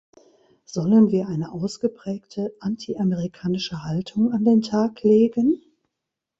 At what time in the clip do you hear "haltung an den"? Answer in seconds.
3.83-4.63